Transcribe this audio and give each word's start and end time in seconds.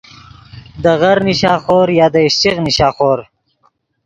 دے 0.83 0.93
غر 1.01 1.17
نیشا 1.25 1.53
خور 1.63 1.87
یا 1.99 2.07
دے 2.13 2.21
اِشچیغ 2.25 2.57
نیشا 2.65 2.87
خور 2.95 3.19